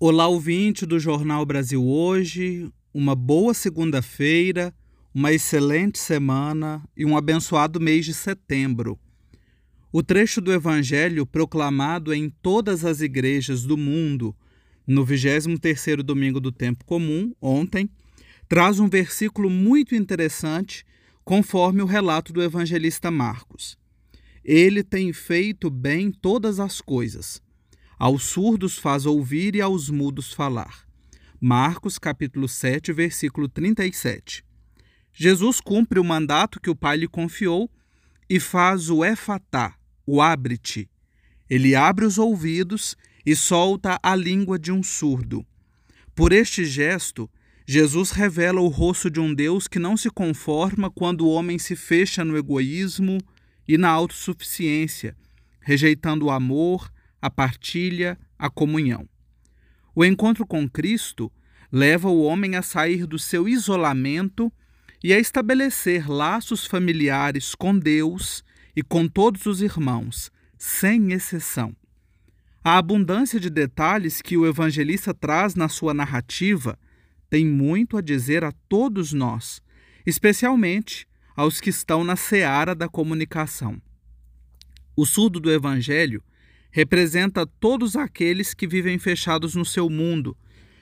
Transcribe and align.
Olá, 0.00 0.26
ouvinte 0.26 0.84
do 0.84 0.98
Jornal 0.98 1.46
Brasil 1.46 1.82
Hoje. 1.86 2.68
Uma 2.92 3.14
boa 3.14 3.54
segunda-feira, 3.54 4.74
uma 5.14 5.32
excelente 5.32 6.00
semana 6.00 6.82
e 6.96 7.06
um 7.06 7.16
abençoado 7.16 7.80
mês 7.80 8.04
de 8.04 8.12
setembro. 8.12 8.98
O 9.92 10.02
trecho 10.02 10.40
do 10.40 10.52
Evangelho 10.52 11.24
proclamado 11.24 12.12
em 12.12 12.28
todas 12.28 12.84
as 12.84 13.00
igrejas 13.00 13.62
do 13.62 13.76
mundo 13.76 14.34
no 14.84 15.06
23º 15.06 16.02
domingo 16.02 16.40
do 16.40 16.50
tempo 16.50 16.84
comum, 16.84 17.32
ontem, 17.40 17.88
traz 18.48 18.80
um 18.80 18.88
versículo 18.88 19.48
muito 19.48 19.94
interessante, 19.94 20.84
conforme 21.24 21.80
o 21.80 21.86
relato 21.86 22.32
do 22.32 22.42
evangelista 22.42 23.12
Marcos. 23.12 23.78
Ele 24.44 24.82
tem 24.82 25.12
feito 25.12 25.70
bem 25.70 26.10
todas 26.10 26.58
as 26.58 26.80
coisas 26.80 27.43
aos 27.98 28.24
surdos 28.24 28.78
faz 28.78 29.06
ouvir 29.06 29.54
e 29.54 29.60
aos 29.60 29.90
mudos 29.90 30.32
falar. 30.32 30.84
Marcos 31.40 31.98
capítulo 31.98 32.48
7, 32.48 32.92
versículo 32.92 33.48
37. 33.48 34.44
Jesus 35.12 35.60
cumpre 35.60 36.00
o 36.00 36.04
mandato 36.04 36.60
que 36.60 36.70
o 36.70 36.74
Pai 36.74 36.96
lhe 36.96 37.08
confiou 37.08 37.70
e 38.28 38.40
faz 38.40 38.90
o 38.90 39.04
efatá, 39.04 39.76
o 40.06 40.20
abre-te. 40.20 40.88
Ele 41.48 41.74
abre 41.74 42.04
os 42.04 42.18
ouvidos 42.18 42.96
e 43.24 43.36
solta 43.36 43.98
a 44.02 44.16
língua 44.16 44.58
de 44.58 44.72
um 44.72 44.82
surdo. 44.82 45.46
Por 46.14 46.32
este 46.32 46.64
gesto, 46.64 47.30
Jesus 47.66 48.10
revela 48.10 48.60
o 48.60 48.68
rosto 48.68 49.10
de 49.10 49.20
um 49.20 49.32
Deus 49.32 49.66
que 49.66 49.78
não 49.78 49.96
se 49.96 50.10
conforma 50.10 50.90
quando 50.90 51.26
o 51.26 51.30
homem 51.30 51.58
se 51.58 51.74
fecha 51.74 52.24
no 52.24 52.36
egoísmo 52.36 53.18
e 53.66 53.78
na 53.78 53.88
autossuficiência, 53.88 55.16
rejeitando 55.60 56.26
o 56.26 56.30
amor, 56.30 56.92
a 57.24 57.30
partilha, 57.30 58.18
a 58.38 58.50
comunhão. 58.50 59.08
O 59.94 60.04
encontro 60.04 60.46
com 60.46 60.68
Cristo 60.68 61.32
leva 61.72 62.06
o 62.06 62.22
homem 62.22 62.54
a 62.54 62.60
sair 62.60 63.06
do 63.06 63.18
seu 63.18 63.48
isolamento 63.48 64.52
e 65.02 65.10
a 65.10 65.18
estabelecer 65.18 66.06
laços 66.06 66.66
familiares 66.66 67.54
com 67.54 67.78
Deus 67.78 68.44
e 68.76 68.82
com 68.82 69.08
todos 69.08 69.46
os 69.46 69.62
irmãos, 69.62 70.30
sem 70.58 71.14
exceção. 71.14 71.74
A 72.62 72.76
abundância 72.76 73.40
de 73.40 73.48
detalhes 73.48 74.20
que 74.20 74.36
o 74.36 74.46
evangelista 74.46 75.14
traz 75.14 75.54
na 75.54 75.70
sua 75.70 75.94
narrativa 75.94 76.78
tem 77.30 77.46
muito 77.46 77.96
a 77.96 78.02
dizer 78.02 78.44
a 78.44 78.52
todos 78.68 79.14
nós, 79.14 79.62
especialmente 80.04 81.08
aos 81.34 81.58
que 81.58 81.70
estão 81.70 82.04
na 82.04 82.16
seara 82.16 82.74
da 82.74 82.86
comunicação. 82.86 83.80
O 84.94 85.06
surdo 85.06 85.40
do 85.40 85.50
evangelho 85.50 86.22
representa 86.74 87.46
todos 87.46 87.94
aqueles 87.94 88.52
que 88.52 88.66
vivem 88.66 88.98
fechados 88.98 89.54
no 89.54 89.64
seu 89.64 89.88
mundo, 89.88 90.36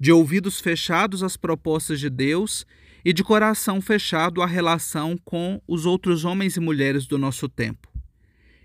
de 0.00 0.10
ouvidos 0.10 0.58
fechados 0.58 1.22
às 1.22 1.36
propostas 1.36 2.00
de 2.00 2.08
Deus 2.08 2.64
e 3.04 3.12
de 3.12 3.22
coração 3.22 3.82
fechado 3.82 4.40
à 4.40 4.46
relação 4.46 5.14
com 5.26 5.60
os 5.68 5.84
outros 5.84 6.24
homens 6.24 6.56
e 6.56 6.60
mulheres 6.60 7.06
do 7.06 7.18
nosso 7.18 7.50
tempo. 7.50 7.86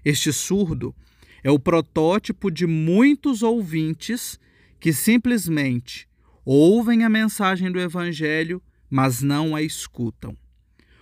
Este 0.06 0.32
surdo 0.32 0.96
é 1.44 1.52
o 1.52 1.60
protótipo 1.60 2.50
de 2.50 2.66
muitos 2.66 3.44
ouvintes 3.44 4.40
que 4.80 4.94
simplesmente 4.94 6.08
ouvem 6.46 7.04
a 7.04 7.10
mensagem 7.10 7.70
do 7.70 7.82
Evangelho, 7.82 8.64
mas 8.90 9.22
não 9.22 9.58
a 9.58 9.62
escutam. 9.62 10.38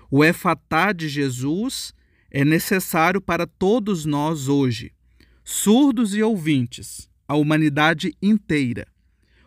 O 0.10 0.26
efatá 0.26 0.92
de 0.94 1.08
Jesus 1.08 1.94
é 2.32 2.44
necessário 2.44 3.22
para 3.22 3.46
todos 3.46 4.04
nós 4.04 4.48
hoje 4.48 4.97
surdos 5.50 6.14
e 6.14 6.22
ouvintes, 6.22 7.10
a 7.26 7.34
humanidade 7.38 8.14
inteira. 8.22 8.86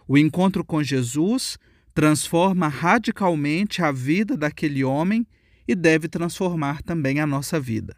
O 0.09 0.17
encontro 0.17 0.65
com 0.65 0.83
Jesus 0.83 1.59
transforma 1.93 2.69
radicalmente 2.69 3.83
a 3.83 3.93
vida 3.93 4.35
daquele 4.35 4.83
homem 4.83 5.27
e 5.69 5.75
deve 5.75 6.09
transformar 6.09 6.81
também 6.81 7.21
a 7.21 7.27
nossa 7.27 7.61
vida. 7.61 7.95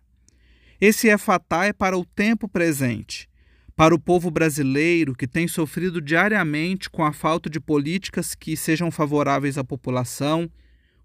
Esse 0.80 1.06
efatá 1.06 1.64
é 1.64 1.72
para 1.72 1.96
o 1.96 2.04
tempo 2.04 2.48
presente, 2.48 3.30
para 3.76 3.94
o 3.94 4.00
povo 4.00 4.32
brasileiro 4.32 5.14
que 5.14 5.28
tem 5.28 5.46
sofrido 5.46 6.00
diariamente 6.00 6.90
com 6.90 7.04
a 7.04 7.12
falta 7.12 7.48
de 7.48 7.60
políticas 7.60 8.34
que 8.34 8.56
sejam 8.56 8.90
favoráveis 8.90 9.56
à 9.56 9.62
população, 9.62 10.50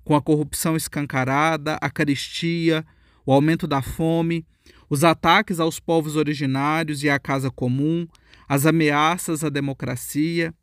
com 0.04 0.16
a 0.16 0.22
corrupção 0.22 0.76
escancarada, 0.76 1.78
a 1.80 1.92
caristia, 1.92 2.84
o 3.24 3.32
aumento 3.32 3.68
da 3.68 3.84
fome, 3.84 4.44
os 4.90 5.04
ataques 5.04 5.60
aos 5.60 5.80
povos 5.80 6.16
originários 6.16 7.04
e 7.04 7.10
à 7.10 7.20
casa 7.20 7.52
comum, 7.52 8.08
as 8.48 8.66
ameaças 8.66 9.44
à 9.44 9.50
democracia. 9.50 10.54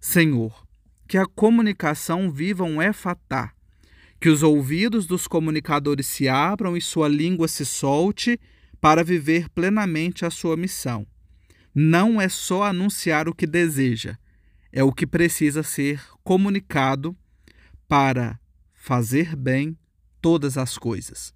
Senhor, 0.00 0.66
que 1.08 1.18
a 1.18 1.26
comunicação 1.26 2.30
viva 2.30 2.64
um 2.64 2.80
efatá, 2.80 3.52
que 4.20 4.28
os 4.28 4.42
ouvidos 4.42 5.06
dos 5.06 5.26
comunicadores 5.26 6.06
se 6.06 6.28
abram 6.28 6.76
e 6.76 6.80
sua 6.80 7.08
língua 7.08 7.48
se 7.48 7.64
solte 7.64 8.38
para 8.80 9.02
viver 9.02 9.48
plenamente 9.50 10.24
a 10.24 10.30
sua 10.30 10.56
missão. 10.56 11.06
Não 11.74 12.20
é 12.20 12.28
só 12.28 12.62
anunciar 12.62 13.28
o 13.28 13.34
que 13.34 13.46
deseja, 13.46 14.16
é 14.72 14.82
o 14.82 14.92
que 14.92 15.06
precisa 15.06 15.62
ser 15.62 16.02
comunicado 16.22 17.16
para 17.88 18.38
fazer 18.74 19.34
bem 19.36 19.76
todas 20.20 20.56
as 20.56 20.78
coisas. 20.78 21.34